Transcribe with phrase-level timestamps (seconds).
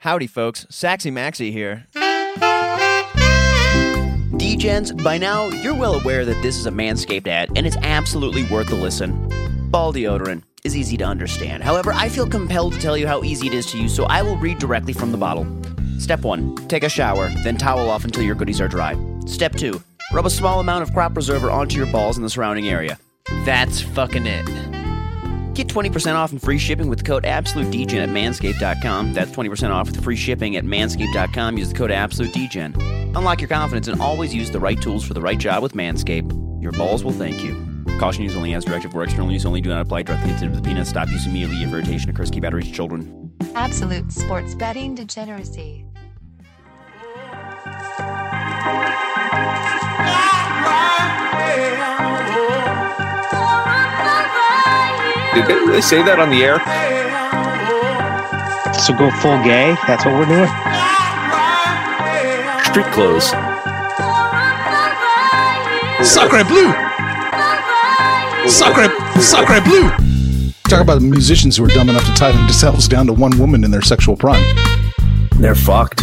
[0.00, 0.64] Howdy, folks.
[0.70, 1.86] Saxy Maxi here.
[4.38, 8.44] D-Gens, by now, you're well aware that this is a Manscaped ad, and it's absolutely
[8.44, 9.28] worth the listen.
[9.70, 11.62] Ball deodorant is easy to understand.
[11.62, 14.22] However, I feel compelled to tell you how easy it is to use, so I
[14.22, 15.46] will read directly from the bottle.
[15.98, 16.56] Step 1.
[16.68, 18.96] Take a shower, then towel off until your goodies are dry.
[19.26, 19.82] Step 2.
[20.14, 22.98] Rub a small amount of crop preserver onto your balls and the surrounding area.
[23.44, 24.79] That's fucking it.
[25.54, 29.12] Get 20% off and free shipping with the code AbsoluteDegen at manscaped.com.
[29.12, 31.58] That's 20% off with free shipping at manscaped.com.
[31.58, 33.16] Use the code AbsoluteDegen.
[33.16, 36.62] Unlock your confidence and always use the right tools for the right job with Manscaped.
[36.62, 37.54] Your balls will thank you.
[37.98, 39.60] Caution use only as directed for external use only.
[39.60, 40.88] Do not apply directly to the penis.
[40.88, 42.30] Stop use immediately if irritation occurs.
[42.30, 43.32] Keep out of reach of children.
[43.54, 45.84] Absolute sports betting degeneracy.
[55.34, 56.58] Did they really say that on the air?
[58.80, 59.76] So go full gay.
[59.86, 60.50] That's what we're doing.
[62.64, 63.30] Street clothes.
[66.02, 66.72] Sacre bleu!
[68.48, 68.88] Sacre,
[69.20, 69.90] sacre bleu!
[70.64, 73.70] Talk about musicians who are dumb enough to tie themselves down to one woman in
[73.70, 74.42] their sexual prime.
[75.36, 76.02] They're fucked.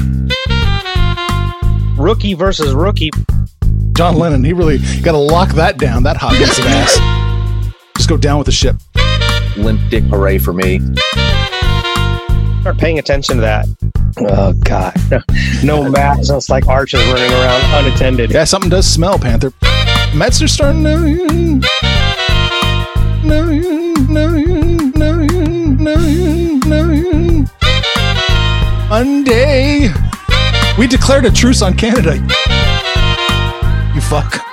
[1.98, 3.10] Rookie versus rookie.
[3.94, 7.74] John Lennon, he really got to lock that down, that hot piece of ass.
[7.98, 8.76] Just go down with the ship.
[9.58, 10.80] Limp dick hooray for me.
[12.62, 13.66] Start paying attention to that.
[14.20, 14.94] Oh God!
[15.64, 16.30] No maps.
[16.30, 18.32] It's like arches running around unattended.
[18.32, 19.52] Yeah, something does smell, Panther.
[20.16, 21.62] Mets are starting to.
[23.24, 23.46] No,
[24.10, 24.30] no,
[24.96, 25.26] no,
[25.76, 26.06] no,
[26.56, 27.46] no.
[28.90, 29.90] Monday.
[30.78, 32.16] We declared a truce on Canada.
[33.94, 34.44] You fuck.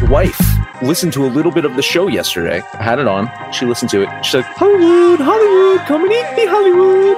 [0.00, 2.62] The wife listened to a little bit of the show yesterday.
[2.74, 3.30] I had it on.
[3.52, 4.24] She listened to it.
[4.24, 7.16] She's like, Hollywood, Hollywood, come and eat me, Hollywood.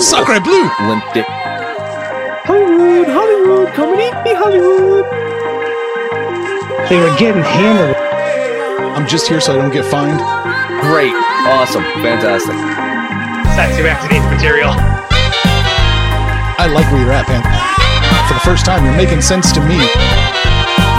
[0.00, 0.68] Sacre bleu!
[0.88, 1.26] Limp dick.
[2.44, 5.04] Hollywood, Hollywood, come and eat me, Hollywood.
[6.88, 7.96] They were getting hammered.
[8.96, 10.20] I'm just here so I don't get fined.
[10.80, 11.12] Great.
[11.48, 11.82] Awesome.
[12.02, 12.54] Fantastic.
[13.54, 14.70] Sexy vaccinated material.
[16.58, 17.42] I like where you're at, man.
[18.28, 19.76] For the first time, you're making sense to me.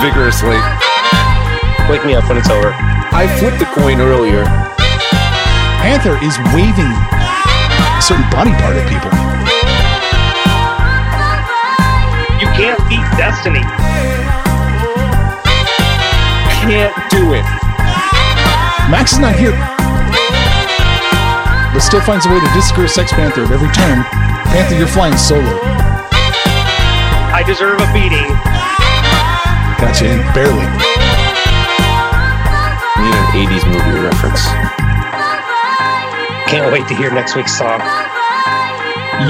[0.02, 0.87] Vigorously.
[1.90, 2.76] Wake me up when it's over.
[3.16, 4.44] I flipped the coin earlier.
[5.80, 9.08] Panther is waving a certain body part at people.
[12.44, 13.64] You can't beat destiny.
[16.68, 17.48] Can't do it.
[18.92, 19.56] Max is not here,
[21.72, 24.04] but still finds a way to discourage Sex Panther at every turn.
[24.52, 25.56] Panther, you're flying solo.
[27.32, 28.28] I deserve a beating.
[29.80, 30.97] Gotcha in, barely.
[33.08, 34.44] Need an 80s movie reference.
[36.50, 37.80] Can't wait to hear next week's song.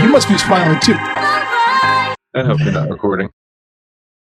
[0.02, 0.96] You must be smiling too.
[0.96, 3.30] I hope you're not recording.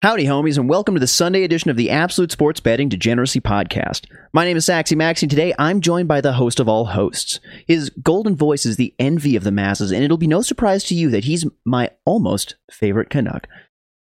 [0.01, 4.07] Howdy, homies, and welcome to the Sunday edition of the Absolute Sports Betting Degeneracy Podcast.
[4.33, 7.39] My name is Saxy Maxi, and today I'm joined by the host of all hosts.
[7.65, 10.95] His golden voice is the envy of the masses, and it'll be no surprise to
[10.95, 13.47] you that he's my almost favorite Canuck.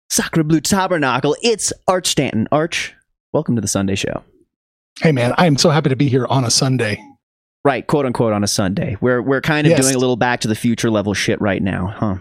[0.10, 2.48] Sacre Blue Tabernacle, it's Arch Stanton.
[2.54, 2.96] Arch,
[3.34, 4.24] welcome to the Sunday show.
[5.02, 7.04] Hey man, I am so happy to be here on a Sunday.
[7.64, 8.96] Right, quote unquote, on a Sunday.
[9.02, 9.82] We're, we're kind of Yes.
[9.82, 12.16] doing a little back to the future level shit right now, huh?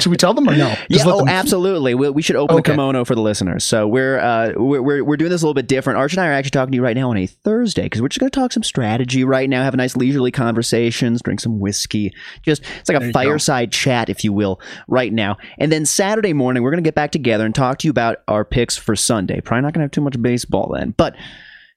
[0.00, 0.74] Should we tell them or no?
[0.90, 1.94] Yeah, oh, them- absolutely.
[1.94, 2.72] We, we should open Okay.
[2.72, 3.64] the kimono for the listeners.
[3.64, 5.98] So we're, uh, we're we're we're doing this a little bit different.
[5.98, 8.08] Arch and I are actually talking to you right now on a Thursday because we're
[8.08, 11.58] just going to talk some strategy right now, have a nice leisurely conversations, drink some
[11.58, 12.12] whiskey.
[12.42, 13.18] Just it's like There a you go.
[13.18, 15.38] fireside chat, if you will, right now.
[15.58, 18.18] And then Saturday morning, we're going to get back together and talk to you about
[18.28, 19.40] our picks for Sunday.
[19.40, 21.16] Probably not going to have too much baseball then, but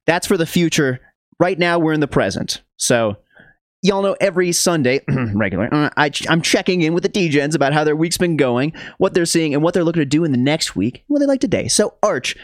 [0.06, 1.00] that's for the future.
[1.40, 2.62] Right now, we're in the present.
[2.78, 3.18] So
[3.82, 5.02] y'all know every Sunday,
[5.34, 8.74] regular, uh, I, I'm checking in with the DGens about how their week's been going,
[8.98, 11.26] what they're seeing, and what they're looking to do in the next week, what they
[11.26, 11.68] like today.
[11.68, 12.36] So, Arch,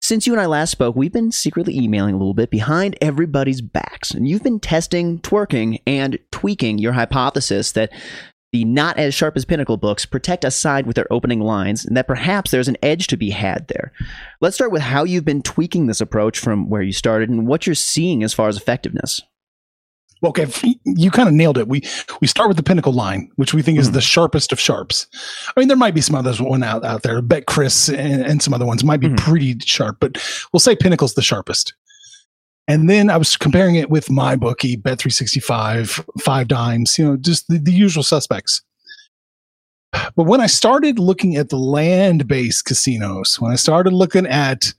[0.00, 3.60] since you and I last spoke, we've been secretly emailing a little bit behind everybody's
[3.60, 7.92] backs, and you've been testing, twerking, and tweaking your hypothesis that
[8.52, 11.96] the not as sharp as Pinnacle books protect a side with their opening lines, and
[11.96, 13.92] that perhaps there's an edge to be had there.
[14.40, 17.66] Let's start with how you've been tweaking this approach from where you started and what
[17.66, 19.20] you're seeing as far as effectiveness.
[20.24, 20.46] Okay,
[20.84, 21.66] you kind of nailed it.
[21.66, 21.82] We
[22.20, 23.94] we start with the pinnacle line, which we think is Mhm.
[23.94, 25.08] the sharpest of sharps.
[25.56, 27.18] I mean, there might be some others one out out there.
[27.18, 29.16] I BetCRIS and, and some other ones might be Mhm.
[29.18, 30.18] pretty sharp, but
[30.52, 31.74] we'll say pinnacle's the sharpest.
[32.68, 36.96] And then I was comparing it with my bookie, Bet three sixty five, Five Dimes,
[36.98, 38.62] you know, just the, the usual suspects.
[40.16, 44.72] But when I started looking at the land based casinos, when I started looking at,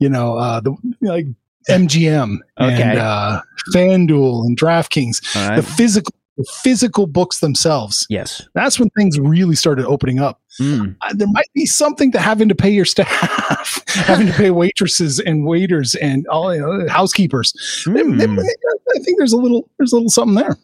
[0.00, 1.26] you know, uh, the like
[1.68, 2.82] MGM Okay.
[2.82, 3.40] and uh,
[3.74, 5.56] FanDuel and DraftKings, right.
[5.56, 8.06] the physical the physical books themselves.
[8.08, 8.42] yes.
[8.54, 10.39] That's when things really started opening up.
[10.60, 10.96] Mm.
[11.02, 15.20] Uh, there might be something to having to pay your staff, having to pay waitresses
[15.20, 17.52] and waiters and all you know, housekeepers.
[17.86, 18.38] There- there- Mm.
[18.42, 20.56] I think there's a little there's a little something there.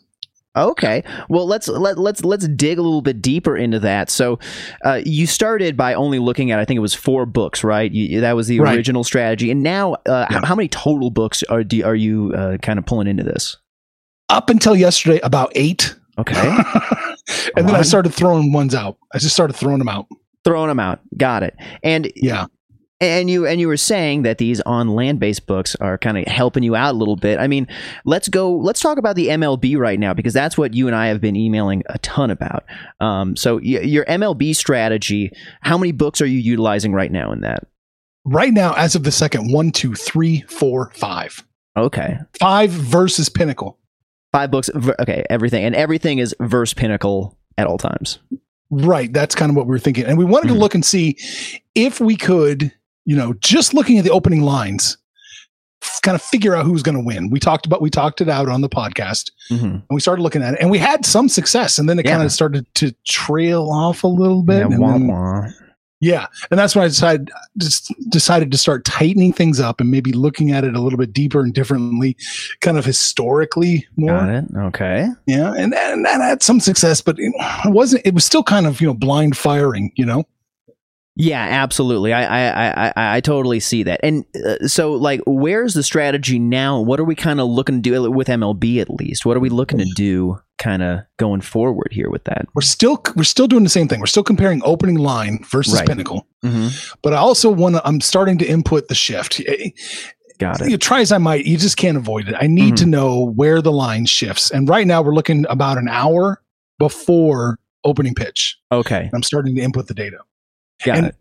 [0.57, 1.05] Okay.
[1.29, 4.09] Well, let's let let's let's dig a little bit deeper into that.
[4.11, 4.39] So,
[4.85, 7.93] uh, you started by only looking at I think it was four books, right?
[7.93, 8.75] You, that was the Right.
[8.75, 10.41] original strategy, and now uh, Yeah.
[10.41, 13.59] how, how many total books are do, are you uh, kind of pulling into this?
[14.31, 16.35] Up until yesterday, about eight, Okay,
[17.57, 18.97] and then I started throwing ones out.
[19.13, 20.07] I just started throwing them out.
[20.45, 21.01] throwing them out.
[21.17, 21.55] Got it.
[21.83, 22.47] And Yeah,
[23.01, 26.25] and you and you were saying that these on land based books are kind of
[26.27, 27.39] helping you out a little bit.
[27.39, 27.67] I mean,
[28.07, 28.55] let's go.
[28.57, 31.37] Let's talk about the MLB right now because that's what you and I have been
[31.37, 32.65] emailing a ton about.
[33.01, 35.31] Um, so y- your MLB strategy,
[35.61, 37.65] how many books are you utilizing right now in that?
[38.29, 41.45] right now, as of the second, one, two, three, four, five,
[41.77, 43.79] Okay, five versus Pinnacle.
[44.37, 44.69] Five books.
[45.01, 48.19] Okay, everything and everything is verse pinnacle at all times.
[48.71, 49.13] Right.
[49.13, 50.05] That's kind of what we were thinking.
[50.05, 50.55] And we wanted Mhm.
[50.55, 51.17] to look and see
[51.75, 52.73] if we could,
[53.05, 54.99] you know, just looking at the opening lines,
[56.03, 57.31] kind of figure out who's going to win.
[57.31, 60.43] We talked about, we talked it out on the podcast hmm and we started looking
[60.43, 62.13] at it and we had some success and then it Yeah.
[62.15, 64.69] kind of started to trail off a little bit.
[64.69, 65.47] Yeah, wah, then- wah.
[66.01, 66.27] Yeah.
[66.51, 70.53] And that's when I decided, just decided to start tightening things up and maybe looking
[70.53, 72.17] at it a little bit deeper and differently,
[72.61, 74.19] kind of historically more.
[74.19, 74.45] Got it.
[74.57, 75.09] Okay.
[75.27, 77.33] Yeah, and, and that had some success, but it
[77.67, 78.05] wasn't.
[78.05, 79.93] It was still kind of you know blind firing.
[79.97, 80.25] You know,
[81.17, 82.13] Yeah, absolutely.
[82.13, 84.01] I I I I, I totally see that.
[84.03, 86.79] And uh, so, like, where's the strategy now?
[86.79, 89.25] What are we kind of looking to do with MLB at least?
[89.25, 92.47] What are we looking to do, kind of going forward here with that?
[92.55, 94.01] we're still we're still doing the same thing.
[94.01, 95.87] We're still comparing opening line versus Right.
[95.87, 96.27] pinnacle.
[96.45, 96.69] Mm-hmm.
[97.03, 97.87] But I also want to.
[97.87, 99.41] I'm starting to input the shift.
[99.47, 99.71] Eh,
[100.39, 100.81] Got You it.
[100.83, 102.35] try as I might, you just can't avoid it.
[102.39, 102.79] I need Mhm.
[102.79, 104.51] to know where the line shifts.
[104.51, 106.43] And right now, we're looking about an hour
[106.79, 108.57] before opening pitch.
[108.71, 110.19] Okay, I'm starting to input the data.
[110.85, 111.15] got And- it.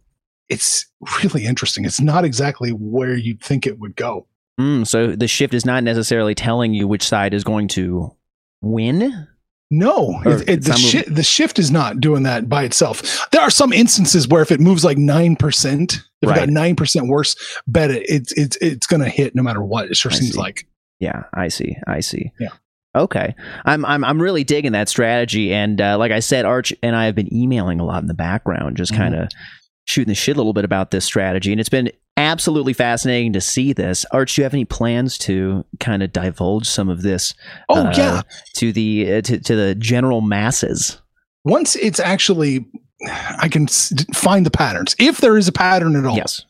[0.49, 0.85] It's
[1.23, 1.85] really interesting.
[1.85, 4.27] It's not exactly where you'd think it would go.
[4.59, 8.11] Mm, so the shift is not necessarily telling you which side is going to
[8.65, 9.27] win.
[9.71, 13.27] No, it, it, the, shi- the shift is not doing that by itself.
[13.31, 16.37] There are some instances where if it moves like nine percent, if Right.
[16.37, 17.35] it got nine percent worse,
[17.67, 19.89] bet it it's it's it's going to hit no matter what.
[19.89, 20.39] It sure I seems see.
[20.39, 20.67] like.
[20.99, 21.75] Yeah, I see.
[21.87, 22.31] I see.
[22.39, 22.49] Yeah.
[22.95, 23.35] Okay,
[23.65, 27.05] I'm I'm I'm really digging that strategy, and uh, like I said, Arch and I
[27.05, 28.97] have been emailing a lot in the background, just Mhm.
[28.97, 29.29] kind of
[29.85, 33.41] shooting the shit a little bit about this strategy, and it's been absolutely fascinating to
[33.41, 34.05] see this.
[34.11, 37.33] Arch, do you have any plans to kind of divulge some of this
[37.69, 38.21] Oh Uh, yeah,
[38.55, 41.01] to the uh, to, to the general masses?
[41.43, 42.65] once it's actually,
[43.39, 44.95] I can s- find the patterns.
[44.97, 46.41] If there is a pattern at all, Yes.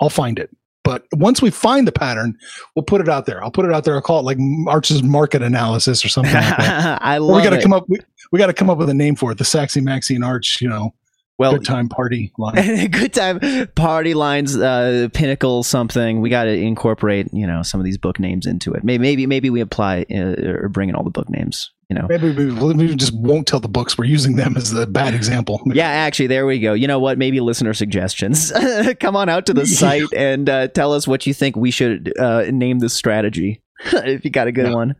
[0.00, 0.50] I'll find it.
[0.84, 2.36] But once we find the pattern,
[2.76, 3.42] we'll put it out there.
[3.42, 3.94] I'll put it out there.
[3.94, 4.36] I'll call it like
[4.68, 6.98] Arch's market analysis or something like that.
[7.02, 7.84] I Or love we got to come up.
[7.88, 7.98] We,
[8.32, 9.38] we got to come up with a name for it.
[9.38, 10.94] The Saxy Maxi and Arch, you know,
[11.38, 12.88] well, good time party line.
[12.90, 13.40] good time
[13.74, 16.20] party lines uh pinnacle something.
[16.20, 18.84] We got to incorporate you know some of these book names into it.
[18.84, 22.06] Maybe maybe maybe we apply uh, or bring in all the book names you know.
[22.08, 23.98] Maybe we, we just won't tell the books.
[23.98, 25.60] We're using them as the bad example.
[25.74, 26.72] yeah actually there we go.
[26.72, 27.18] You know what?
[27.18, 28.52] Maybe listener suggestions.
[29.00, 32.12] Come on out to the site and uh, tell us what you think we should
[32.18, 33.62] uh, name this strategy
[33.92, 34.74] if you got a good Yeah.
[34.74, 34.94] one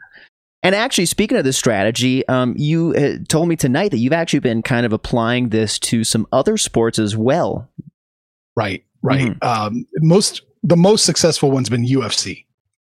[0.64, 4.40] and actually, speaking of this strategy, um, you uh, told me tonight that you've actually
[4.40, 7.70] been kind of applying this to some other sports as well.
[8.56, 9.32] Right, right.
[9.38, 9.46] Mm-hmm.
[9.48, 12.44] Um, most the most successful one's been UFC.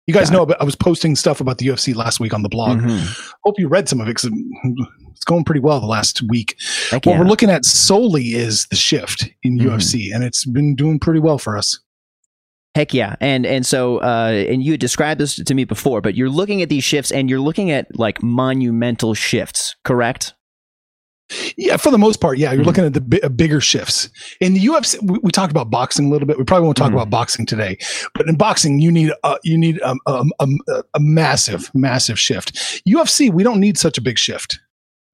[0.06, 2.44] You guys Got know about, I was posting stuff about the UFC last week on
[2.44, 2.80] the blog.
[2.80, 3.32] Mhm.
[3.46, 4.30] Hope you read some of it because
[5.12, 6.56] it's going pretty well the last week.
[6.92, 7.20] Heck What yeah.
[7.20, 9.66] we're looking at solely is the shift in Mhm.
[9.66, 11.80] UFC, and it's been doing pretty well for us.
[12.76, 16.16] Heck yeah, and and so uh, and you had described this to me before, but
[16.16, 20.34] you're looking at these shifts and you're looking at like monumental shifts, correct?
[21.56, 22.66] Yeah, for the most part, yeah, you're Mhm.
[22.66, 24.10] looking at the bi- uh, bigger shifts
[24.42, 24.98] in the UFC.
[25.04, 26.38] We, we talked about boxing a little bit.
[26.38, 26.96] We probably won't talk Mhm.
[26.96, 27.78] about boxing today,
[28.14, 30.48] but in boxing, you need a you need um, um, a,
[30.96, 32.56] a massive, massive shift.
[32.88, 34.60] UFC, we don't need such a big shift.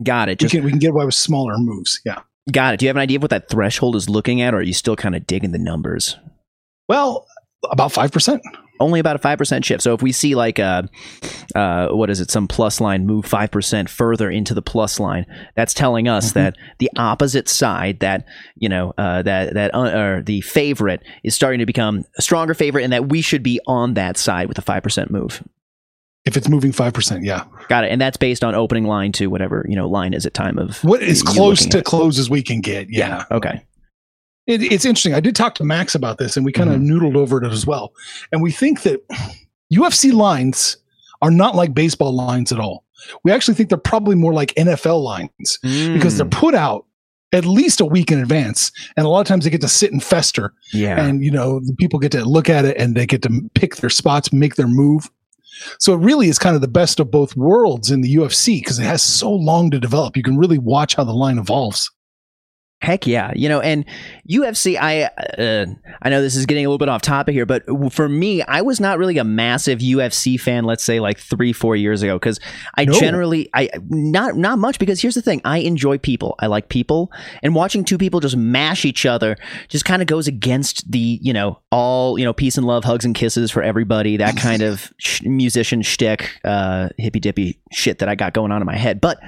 [0.04, 0.42] Got it.
[0.42, 2.00] We can we can get away with smaller moves.
[2.06, 2.20] Yeah.
[2.52, 2.80] got it.
[2.80, 4.74] Do you have an idea of what that threshold is looking at, or are you
[4.74, 6.16] still kind of digging the numbers?
[6.88, 7.28] Well,
[7.72, 8.42] about five percent.
[8.82, 9.84] only about a 5% shift.
[9.84, 10.88] So if we see like a,
[11.54, 15.26] uh, what is it, some plus line move 5% further into the plus line,
[15.58, 16.40] that's telling us Mm-hmm.
[16.40, 18.26] that the opposite side, that,
[18.56, 22.54] you know, uh, that, that, uh, or the favorite is starting to become a stronger
[22.54, 25.44] favorite and that we should be on that side with a 5% move.
[26.24, 27.46] If it's moving five percent, yeah.
[27.70, 27.92] Got it.
[27.92, 30.78] And that's based on opening line to whatever, you know, line is at time of
[30.86, 31.86] What is close to at.
[31.86, 32.88] close as we can get.
[32.90, 33.24] Yeah.
[33.32, 33.64] Okay.
[34.50, 35.14] It, it's interesting.
[35.14, 36.92] I did talk to Max about this, and we kind of Mm-hmm.
[36.92, 37.94] noodled over it as well.
[38.32, 39.00] And we think that
[39.74, 40.78] UFC lines
[41.22, 42.84] are not like baseball lines at all.
[43.24, 46.18] We actually think they're probably more like NFL lines because Mm.
[46.18, 46.86] they're put out
[47.32, 49.92] at least a week in advance, and a lot of times they get to sit
[49.92, 51.00] and fester, yeah.
[51.00, 53.76] and you know the people get to look at it and they get to pick
[53.78, 55.10] their spots, make their move.
[55.78, 58.80] So it really is kind of the best of both worlds in the UFC because
[58.80, 60.18] it has so long to develop.
[60.18, 61.92] You can really watch how the line evolves.
[62.82, 63.84] Heck yeah, you know, and
[64.32, 64.78] UFC.
[64.80, 65.66] I uh,
[66.02, 68.62] I know this is getting a little bit off topic here, but for me, I
[68.62, 70.64] was not really a massive UFC fan.
[70.64, 72.40] Let's say like three, four years ago, because
[72.78, 72.94] I No.
[72.98, 74.80] generally I not not much.
[74.80, 76.36] Because here's the thing: I enjoy people.
[76.40, 77.12] I like people,
[77.44, 79.36] and watching two people just mash each other
[79.68, 83.04] just kind of goes against the you know all you know peace and love, hugs
[83.04, 84.16] and kisses for everybody.
[84.16, 88.62] That kind of sh- musician shtick, uh, hippy dippy shit that I got going on
[88.62, 89.20] in my head, but.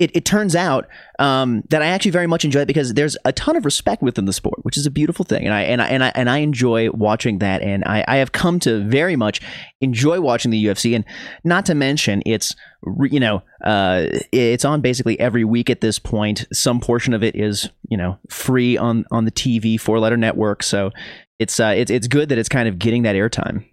[0.00, 0.88] It, it turns out
[1.20, 4.24] um, that I actually very much enjoy it because there's a ton of respect within
[4.24, 6.38] the sport, which is a beautiful thing, and I and I and I, and I
[6.38, 9.40] enjoy watching that, and I, I have come to very much
[9.80, 11.04] enjoy watching the UFC, and
[11.44, 12.56] not to mention it's
[13.02, 16.46] you know uh, it's on basically every week at this point.
[16.52, 20.64] Some portion of it is you know free on on the TV four letter network,
[20.64, 20.90] so
[21.38, 23.64] it's uh, it's it's good that it's kind of getting that airtime.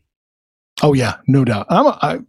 [0.83, 1.67] Oh yeah, no doubt.
[1.69, 2.19] I'm a, I,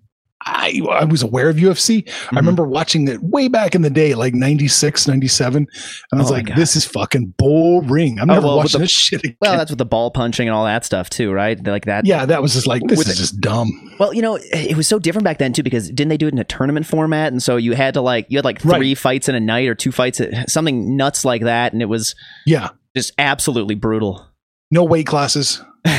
[0.45, 2.05] I I was aware of UFC.
[2.05, 2.37] Mm-hmm.
[2.37, 5.57] I remember watching it way back in the day, like 96, 97.
[5.57, 5.69] And
[6.13, 8.19] I was Oh like, this is fucking boring.
[8.21, 9.37] I'm Oh, never well, watching the- this shit again.
[9.41, 11.63] Well, that's with the ball punching and all that stuff too, right?
[11.65, 12.07] Like that.
[12.07, 13.71] yeah, that was just like, this is just dumb.
[13.99, 16.33] Well, you know, it was so different back then too because didn't they do it
[16.33, 17.33] in a tournament format?
[17.33, 18.77] And so you had to like you had like Right.
[18.79, 22.15] three fights in a night or two fights, something nuts like that, and it was
[22.47, 22.71] Yeah.
[22.97, 24.27] just absolutely brutal.
[24.71, 25.63] No weight classes.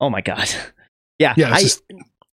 [0.00, 0.48] Oh my god.
[1.18, 1.82] Yeah, Yeah, I, just-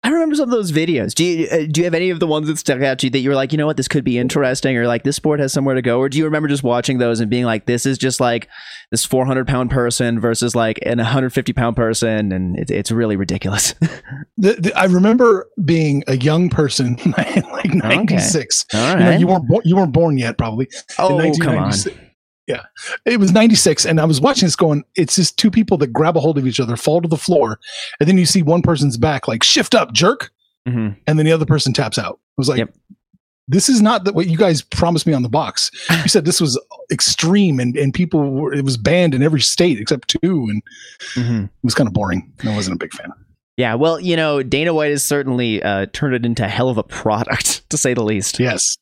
[0.05, 1.13] I remember some of those videos.
[1.13, 3.09] Do you uh, do you have any of the ones that stuck out to you
[3.11, 5.39] that you were like, you know what, this could be interesting, or like this sport
[5.39, 7.85] has somewhere to go, or do you remember just watching those and being like, this
[7.85, 8.49] is just like
[8.91, 13.75] this 400 pound person versus like an 150 pound person, and it's it's really ridiculous.
[14.35, 18.65] The, the, I remember being a young person, like 96.
[18.73, 20.67] All You, know, you weren't bo- you weren't born yet, probably.
[20.97, 21.73] oh come on.
[22.47, 22.99] 1996.
[23.05, 24.83] Yeah, it was 96, and I was watching this going.
[24.95, 27.59] It's just two people that grab a hold of each other, fall to the floor,
[27.99, 30.31] and then you see one person's back, like shift up, jerk,
[30.67, 32.19] hmm and then the other person taps out.
[32.21, 32.73] I was like, Yep.
[33.47, 35.69] this is not the, what you guys promised me on the box.
[35.89, 36.59] You said this was
[36.91, 40.61] extreme, and and people were, it was banned in every state except two, and
[41.15, 42.31] hmm it was kind of boring.
[42.43, 43.11] I wasn't a big fan.
[43.55, 46.79] Yeah, well, you know, Dana White has certainly uh, turned it into a hell of
[46.79, 48.39] a product, to say the least.
[48.39, 48.77] Yes.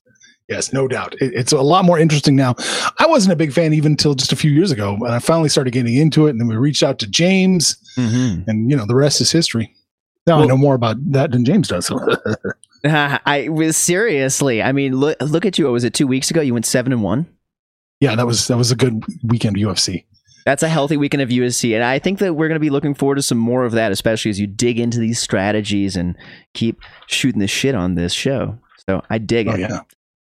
[0.49, 1.13] Yes, no doubt.
[1.21, 2.55] It, it's a lot more interesting now.
[2.99, 4.95] I wasn't a big fan even until just a few years ago.
[4.95, 6.31] And I finally started getting into it.
[6.31, 8.49] And then we reached out to James, Mm-hmm.
[8.49, 9.73] and you know, the rest is history.
[10.27, 11.91] Now I know more about that than James does.
[12.85, 14.61] I was seriously.
[14.63, 15.65] I mean, look look at you.
[15.65, 16.41] What was it two weeks ago?
[16.41, 17.27] You went seven and one.
[17.99, 20.05] yeah, that was that was a good weekend of UFC.
[20.45, 22.95] That's a healthy weekend of UFC, and I think that we're going to be looking
[22.95, 26.15] forward to some more of that, especially as you dig into these strategies and
[26.55, 28.57] keep shooting the shit on this show.
[28.89, 29.59] So I dig Oh it.
[29.59, 29.81] yeah.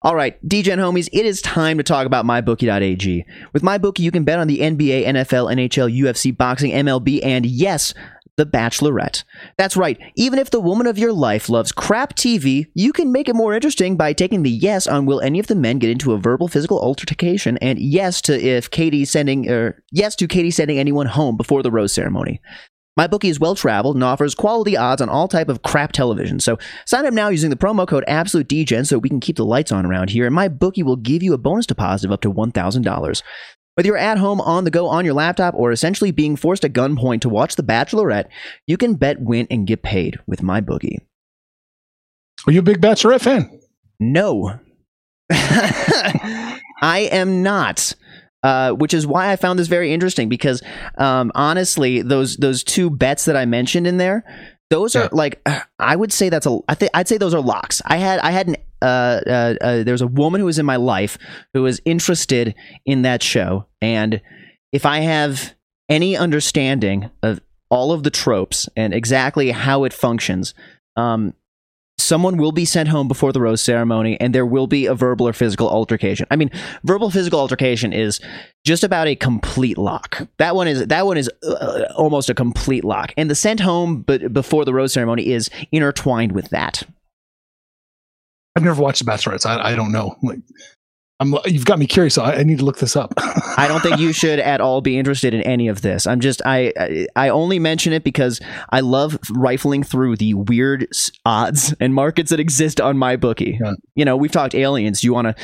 [0.06, 3.26] All right, DGen homies, it is time to talk about MyBookie.ag.
[3.54, 7.92] With MyBookie, you can bet on the NBA, NFL, NHL, UFC, boxing, MLB, and yes,
[8.38, 9.24] The Bachelorette.
[9.58, 13.28] That's right, even if the woman of your life loves crap TV, you can make
[13.28, 16.14] it more interesting by taking the yes on will any of the men get into
[16.14, 20.78] a verbal physical altercation and yes to if Katie sending or yes to Katie sending
[20.78, 22.40] anyone home before the rose ceremony.
[22.98, 26.40] MyBookie is well traveled and offers quality odds on all type of crap television.
[26.40, 29.72] So sign up now using the promo code AbsoluteDGen so we can keep the lights
[29.72, 30.26] on around here.
[30.26, 33.24] And my bookie will give you a bonus deposit of up to $1,000.
[33.76, 36.72] Whether you're at home, on the go, on your laptop, or essentially being forced at
[36.72, 38.30] gunpoint to watch The Bachelorette,
[38.66, 41.00] you can bet, win, and get paid with my bookie.
[42.48, 43.60] Are you a big Bachelorette fan?
[44.00, 44.60] No.
[45.30, 46.60] I
[47.12, 47.94] am not.
[48.46, 50.62] Uh, which is why I found this very interesting because
[51.00, 54.24] um, honestly, those those two bets that I mentioned in there,
[54.70, 55.06] those Yeah.
[55.06, 55.42] are like
[55.80, 57.82] I would say that's a I think I'd say those are locks.
[57.88, 60.66] I had I had an uh, uh, uh, there was a woman who was in
[60.66, 61.18] my life
[61.56, 62.54] who was interested
[62.86, 64.22] in that show, and
[64.72, 65.56] if I have
[65.90, 67.40] any understanding of
[67.72, 70.54] all of the tropes and exactly how it functions,
[70.96, 71.34] um,
[72.06, 75.28] someone will be sent home before the rose ceremony, and there will be a verbal
[75.28, 76.28] or physical altercation.
[76.32, 76.52] I mean,
[76.84, 78.20] verbal physical altercation is
[78.64, 80.28] just about a complete lock.
[80.38, 84.02] That one is that one is uh, almost a complete lock, and the sent home
[84.02, 86.84] but before the rose ceremony is intertwined with that.
[88.56, 89.46] I've never watched The Bachelorettes.
[89.46, 90.16] I, I don't know.
[90.24, 90.40] Like,
[91.20, 92.18] I'm, you've got me curious.
[92.18, 93.14] I, I need to look this up.
[93.18, 96.06] I don't think you should at all be interested in any of this.
[96.08, 98.42] I'm just I I- I only mention it because
[98.72, 100.88] I love rifling through the weird
[101.26, 103.58] odds and markets that exist on my bookie.
[103.62, 103.74] Yeah.
[103.96, 105.02] You know, we've talked aliens.
[105.02, 105.44] Do you want to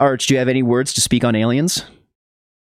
[0.00, 1.84] Arch, do you have any words to speak on aliens?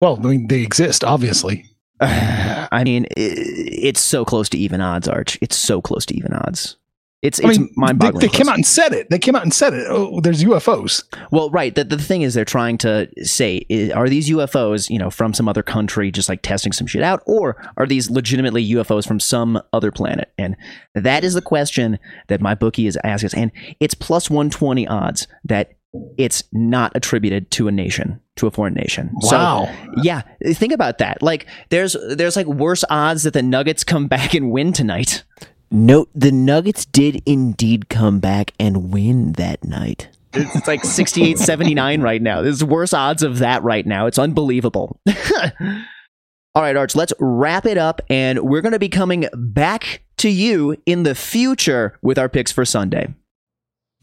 [0.01, 1.65] well, I mean, they exist, obviously.
[2.01, 5.39] I mean, i it's so close to even odds, Arch.
[5.43, 6.77] It's so close to even odds.
[7.23, 8.21] It's I it's mean, they, mind-boggling.
[8.21, 9.09] they came out and said it.
[9.11, 9.87] They came out and said it.
[9.89, 11.03] Oh, there's UFOs.
[11.31, 11.75] Well, right.
[11.75, 15.49] The, the thing is, they're trying to say, are these UFOs, you know, from some
[15.49, 19.61] other country, just like testing some shit out, or are these legitimately UFOs from some
[19.73, 20.33] other planet?
[20.37, 20.57] And
[20.95, 23.35] that is the question that my bookie is asking us.
[23.35, 25.73] And it's plus 120 odds that
[26.19, 29.11] it's not attributed to a nation, to a foreign nation.
[29.15, 29.67] Wow.
[29.67, 31.23] So, yeah, think about that.
[31.23, 35.25] Like, there's there's like worse odds that the Nuggets come back and win tonight.
[35.77, 40.09] Note the Nuggets did indeed come back and win that night.
[40.33, 42.41] It's, like 68 79 right now.
[42.41, 44.07] There's worse odds of that right now.
[44.07, 44.99] It's unbelievable.
[46.55, 48.01] All right, Arch, let's wrap it up.
[48.09, 52.51] And we're going to be coming back to you in the future with our picks
[52.51, 53.15] for Sunday.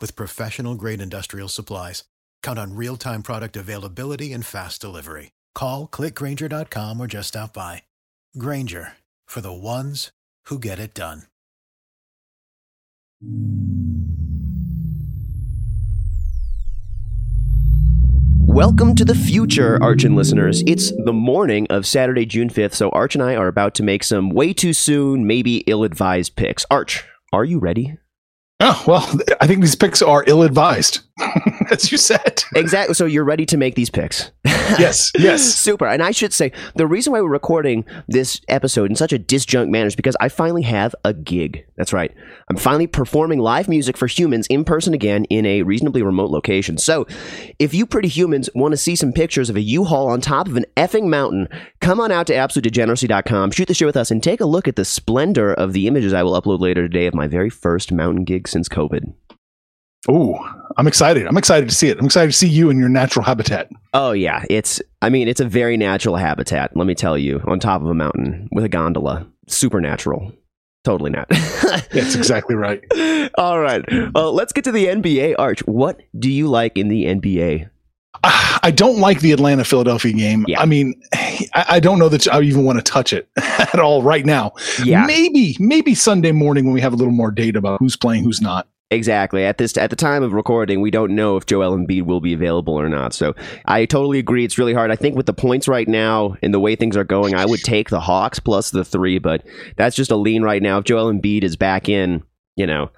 [0.00, 2.04] with professional grade industrial supplies.
[2.42, 5.30] Count on real time product availability and fast delivery.
[5.54, 7.82] Call clickgrainger.com or just stop by.
[8.36, 8.94] Grainger
[9.26, 10.10] for the ones
[10.46, 11.22] who get it done.
[18.46, 20.64] Welcome to the future, Arch and listeners.
[20.66, 24.02] It's the morning of Saturday, June 5th, so Arch and I are about to make
[24.02, 26.66] some way too soon, maybe ill advised picks.
[26.70, 27.99] Arch, are you ready?
[28.60, 31.00] Oh, well, I think these picks are ill advised,
[31.70, 32.44] as you said.
[32.54, 32.94] Exactly.
[32.94, 34.30] So you're ready to make these picks.
[34.78, 35.42] Yes, yes.
[35.42, 35.84] Super.
[35.84, 39.68] And I should say, the reason why we're recording this episode in such a disjunct
[39.68, 41.66] manner is because I finally have a gig.
[41.76, 42.14] That's right.
[42.48, 46.78] I'm finally performing live music for humans in person again in a reasonably remote location.
[46.78, 47.06] So
[47.58, 50.56] if you pretty humans want to see some pictures of a U-Haul on top of
[50.56, 51.48] an effing mountain,
[51.80, 54.76] come on out to absolutedegeneracy.com, shoot the shit with us, and take a look at
[54.76, 58.22] the splendor of the images I will upload later today of my very first mountain
[58.22, 59.12] gig since COVID.
[60.08, 60.38] Ooh,
[60.76, 61.26] I'm excited.
[61.26, 61.98] I'm excited to see it.
[61.98, 63.70] I'm excited to see you in your natural habitat.
[63.92, 67.60] Oh yeah, it's I mean it's a very natural habitat, let me tell you, on
[67.60, 69.26] top of a mountain with a gondola.
[69.46, 70.32] Supernatural.
[70.84, 71.28] Totally not.
[71.92, 72.82] That's exactly right.
[73.36, 73.84] All right.
[74.14, 75.60] Well, let's get to the NBA Arch.
[75.66, 77.68] What do you like in the NBA?
[78.24, 80.44] I don't like the Atlanta Philadelphia game.
[80.48, 80.60] Yeah.
[80.60, 84.02] I mean, I, I don't know that I even want to touch it at all
[84.02, 84.52] right now.
[84.82, 85.04] Yeah.
[85.04, 88.40] Maybe, maybe Sunday morning when we have a little more data about who's playing, who's
[88.40, 88.66] not.
[88.92, 89.44] Exactly.
[89.44, 92.34] At this at the time of recording, we don't know if Joel Embiid will be
[92.34, 93.14] available or not.
[93.14, 94.44] So I totally agree.
[94.44, 94.90] It's really hard.
[94.90, 97.60] I think with the points right now and the way things are going, I would
[97.60, 100.78] take the Hawks plus the three, but that's just a lean right now.
[100.78, 102.24] If Joel Embiid is back in,
[102.56, 102.90] you know,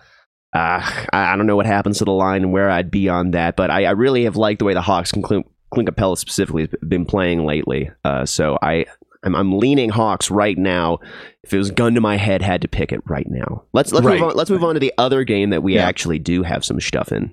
[0.55, 0.81] uh,
[1.13, 3.57] I, I don't know what happens to the line and where I'd be on that,
[3.57, 6.63] but I, I really have liked the way the Hawks can Clint, Clint Capela specifically
[6.63, 7.91] has been playing lately.
[8.03, 8.87] Uh, so I
[9.25, 10.99] I'm, I'm leaning Hawks right now.
[11.45, 13.63] If it was gun to my head, had to pick it right now.
[13.73, 14.19] Let's let's Right.
[14.21, 14.37] move on.
[14.37, 15.87] Let's move on to the other game that we Yeah.
[15.87, 17.33] actually do have some stuff in.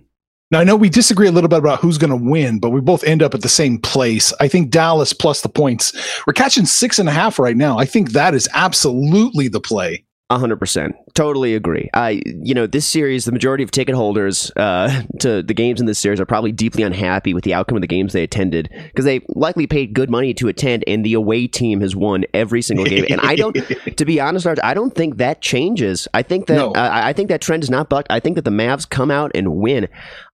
[0.52, 2.82] Now I know we disagree a little bit about who's going to win, but we
[2.82, 4.34] both end up at the same place.
[4.40, 5.94] I think Dallas plus the points.
[6.26, 7.78] We're catching six and a half right now.
[7.78, 10.06] I think that is absolutely the play.
[10.38, 11.90] Hundred percent, totally agree.
[11.94, 15.88] I, you know, this series, the majority of ticket holders uh, to the games in
[15.88, 19.06] this series are probably deeply unhappy with the outcome of the games they attended because
[19.06, 22.86] they likely paid good money to attend, and the away team has won every single
[22.86, 23.06] game.
[23.10, 23.54] and I don't,
[23.98, 26.08] to be honest, Arch, I don't think that changes.
[26.14, 26.72] I think that No.
[26.74, 28.12] uh, I think that trend is not bucked.
[28.12, 29.88] I think that the Mavs come out and win.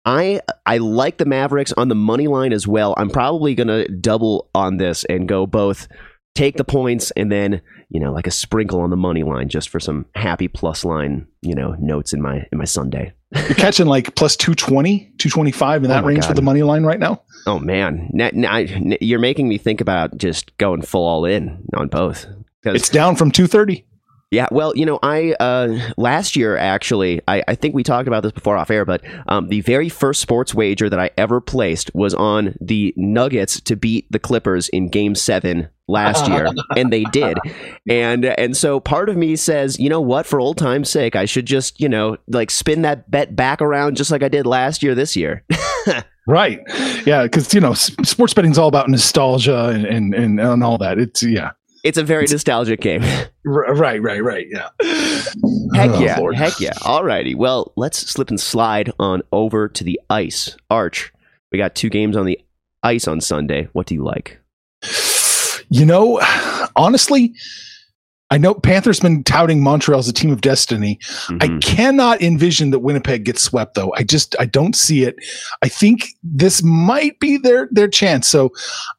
[0.04, 2.94] I I like the Mavericks on the money line as well.
[2.98, 5.88] I'm probably gonna double on this and go both
[6.34, 9.68] take the points and then you know like a sprinkle on the money line just
[9.68, 13.12] for some happy plus line you know notes in my in my Sunday.
[13.32, 16.84] You're catching like plus 220, 225 in Oh that my range for the money line
[16.84, 17.22] right now.
[17.46, 18.58] Oh man, Now- now
[19.00, 22.26] you're making me think about just going full all in on both.
[22.64, 23.84] It's down from 230.
[24.34, 28.24] Yeah, well, you know, I uh, last year actually, I, I think we talked about
[28.24, 31.94] this before off air, but um, the very first sports wager that I ever placed
[31.94, 37.04] was on the Nuggets to beat the Clippers in Game Seven last year, and they
[37.04, 37.38] did.
[37.88, 41.26] And and so part of me says, you know what, for old time's sake, I
[41.26, 44.82] should just you know like spin that bet back around just like I did last
[44.82, 45.44] year this year.
[46.26, 46.60] Right.
[47.04, 47.28] Yeah.
[47.28, 50.98] Cause you know, sports betting's all about nostalgia and, and, and, and all that.
[50.98, 51.50] It's yeah.
[51.84, 53.02] It's a very nostalgic game.
[53.46, 54.00] Right.
[54.02, 54.24] Right.
[54.24, 54.46] Right.
[54.50, 54.68] Yeah.
[55.74, 56.34] Heck Oh, yeah, Lord.
[56.34, 56.72] heck yeah.
[56.76, 57.36] Alrighty.
[57.36, 60.56] Well, let's slip and slide on over to the ice.
[60.70, 61.12] Arch,
[61.52, 62.40] we got two games on the
[62.82, 63.68] ice on Sunday.
[63.74, 64.38] What do you like?
[65.68, 66.22] You know,
[66.74, 67.34] honestly,
[68.34, 70.98] I know Panthers been touting Montreal as a team of destiny.
[71.40, 71.62] I Mhm.
[71.62, 73.94] cannot envision that Winnipeg gets swept though.
[73.96, 75.14] I just I don't see it.
[75.62, 78.26] I think this might be their their chance.
[78.26, 78.50] So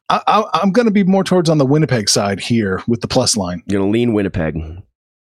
[0.08, 3.08] I, I, I'm going to be more towards on the Winnipeg side here with the
[3.08, 3.62] plus line.
[3.66, 4.56] You're gonna lean Winnipeg.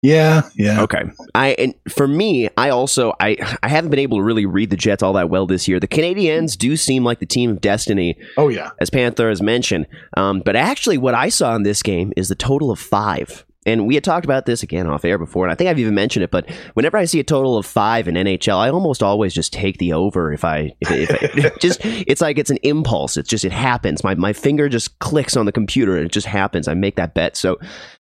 [0.03, 0.81] Yeah, yeah.
[0.83, 1.03] Okay.
[1.35, 4.77] I and for me, I also I I haven't been able to really read the
[4.77, 5.79] Jets all that well this year.
[5.79, 8.71] The Canadiens do seem like the team of destiny, Oh yeah.
[8.81, 9.87] as Panther has mentioned.
[10.17, 13.45] Um, but actually, what I saw in this game is the total of five.
[13.67, 15.95] And we had talked about this again off air before, and I think I've even
[15.95, 16.31] mentioned it.
[16.31, 19.77] But whenever I see a total of five in NHL, I almost always just take
[19.77, 20.33] the over.
[20.33, 23.19] If I, if, if it, just, it's like it's an impulse.
[23.19, 24.03] It's just it happens.
[24.03, 26.69] My my finger just clicks on the computer, and it just happens.
[26.69, 27.37] I make that bet.
[27.37, 27.59] So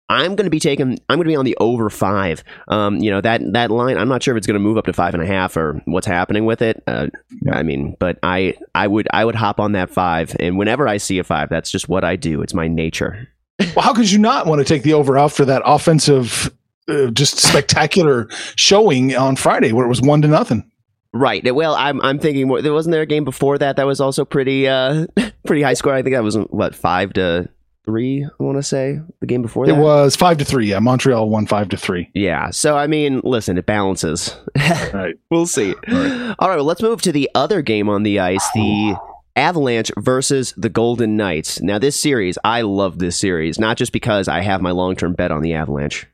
[0.07, 0.99] I'm going to be taking.
[1.09, 2.43] I'm going to be on the over five.
[2.67, 3.97] Um, you know that that line.
[3.97, 5.81] I'm not sure if it's going to move up to five and a half or
[5.85, 6.83] what's happening with it.
[6.87, 7.07] Uh,
[7.41, 7.55] Yeah.
[7.55, 10.97] I mean, but I I would I would hop on that five, and whenever I
[10.97, 12.41] see a five, that's just what I do.
[12.41, 13.27] It's my nature.
[13.75, 16.51] Well, how could you not want to take the over after that offensive,
[16.87, 20.69] uh, just spectacular showing on Friday where it was one to nothing?
[21.13, 21.43] Right.
[21.53, 22.61] Well, I'm I'm thinking more.
[22.61, 25.07] There wasn't there a game before that that was also pretty uh
[25.45, 25.93] pretty high score.
[25.93, 27.49] I think that was what five to
[27.83, 28.23] three.
[28.23, 29.75] I want to say the game before that.
[29.75, 30.67] It was five to three.
[30.67, 32.09] Yeah, Montreal won five to three.
[32.13, 32.51] Yeah.
[32.51, 34.35] So I mean, listen, it balances.
[34.93, 35.15] Right.
[35.29, 35.73] We'll see.
[35.73, 36.55] All right.
[36.55, 38.95] Well, let's move to the other game on the ice, the
[39.35, 41.61] Avalanche versus the Golden Knights.
[41.61, 45.13] Now, this series, I love this series, not just because I have my long term
[45.13, 46.07] bet on the Avalanche.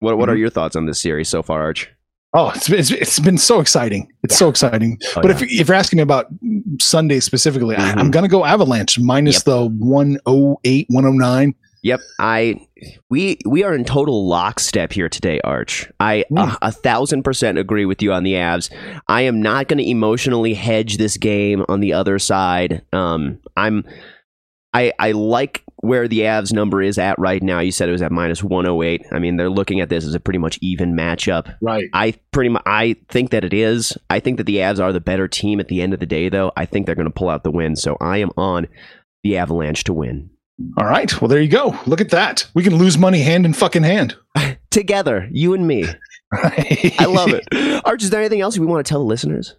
[0.00, 0.40] What What are Mm-hmm.
[0.40, 1.90] your thoughts on this series so far, Arch?
[2.32, 4.08] Oh, it's, it's, it's been so exciting.
[4.22, 4.98] It's so exciting.
[5.16, 5.30] Oh, but yeah.
[5.32, 6.26] if, if you're asking me about
[6.80, 7.96] Sunday specifically, I, Mhm.
[7.98, 9.44] I'm going to go Avalanche minus Yep.
[9.44, 11.54] the 108, 109.
[11.82, 12.66] Yep, I
[13.08, 15.90] we we are in total lockstep here today, Arch.
[15.98, 16.52] I Mm.
[16.52, 18.70] a, a thousand percent agree with you on the Avs.
[19.08, 22.82] I am not going to emotionally hedge this game on the other side.
[22.92, 23.84] Um, I'm
[24.74, 27.60] I I like where the Avs number is at right now.
[27.60, 29.06] You said it was at minus one hundred eight.
[29.10, 31.56] I mean, they're looking at this as a pretty much even matchup.
[31.62, 31.88] Right.
[31.94, 33.96] I pretty much I think that it is.
[34.10, 36.28] I think that the Avs are the better team at the end of the day,
[36.28, 36.52] though.
[36.58, 37.74] I think they're going to pull out the win.
[37.74, 38.68] So I am on
[39.22, 40.28] the Avalanche to win.
[40.76, 41.20] All right.
[41.20, 41.78] Well, there you go.
[41.86, 42.46] Look at that.
[42.54, 44.16] We can lose money hand in fucking hand.
[44.70, 45.86] Together, you and me.
[46.32, 47.46] I love it.
[47.84, 49.56] Arch, is there anything else we want to tell the listeners?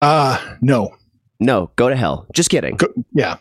[0.00, 0.94] Uh, no.
[1.40, 2.26] No, go to hell.
[2.32, 2.76] Just kidding.
[2.76, 3.38] Go, yeah.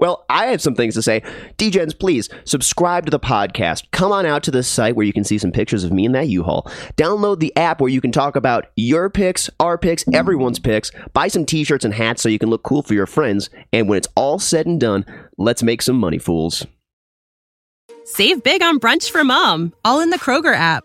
[0.00, 1.22] Well, I have some things to say.
[1.56, 3.84] DGens, please subscribe to the podcast.
[3.92, 6.12] Come on out to this site where you can see some pictures of me in
[6.12, 6.70] that U-Haul.
[6.96, 10.90] Download the app where you can talk about your picks, our picks, everyone's picks.
[11.12, 13.50] Buy some t-shirts and hats so you can look cool for your friends.
[13.72, 15.04] And when it's all said and done,
[15.38, 16.66] let's make some money, fools.
[18.04, 20.84] Save big on brunch for mom, all in the Kroger app.